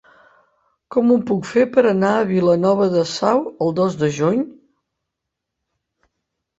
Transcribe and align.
Com 0.95 1.11
ho 1.11 1.17
puc 1.31 1.45
fer 1.49 1.65
per 1.75 1.83
anar 1.91 2.15
a 2.15 2.25
Vilanova 2.31 2.89
de 2.97 3.05
Sau 3.13 3.47
el 3.69 3.79
dos 3.83 4.01
de 4.05 4.13
juny? 4.19 4.45